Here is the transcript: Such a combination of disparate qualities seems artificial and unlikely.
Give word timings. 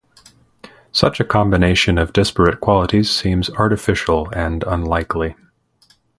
Such 0.91 1.19
a 1.19 1.23
combination 1.23 1.99
of 1.99 2.11
disparate 2.11 2.59
qualities 2.59 3.07
seems 3.11 3.51
artificial 3.51 4.31
and 4.31 4.63
unlikely. 4.63 5.35